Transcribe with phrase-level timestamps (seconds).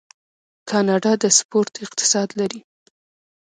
[0.69, 2.59] کاناډا د سپورت اقتصاد لري.